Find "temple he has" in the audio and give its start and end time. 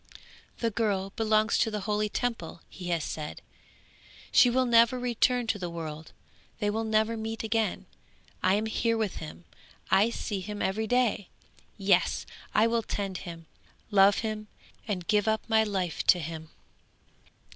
2.09-3.03